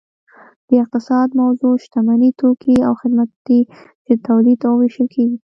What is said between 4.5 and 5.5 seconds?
او ویشل کیږي